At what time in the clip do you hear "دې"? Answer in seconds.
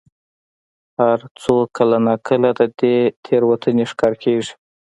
2.79-2.95